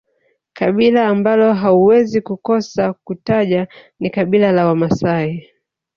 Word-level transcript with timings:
kabila 0.53 1.07
ambalo 1.07 1.53
hauwezi 1.53 2.21
kukosa 2.21 2.93
kutaja 2.93 3.67
ni 3.99 4.09
kabila 4.09 4.51
la 4.51 4.65
Wamasai 4.65 5.49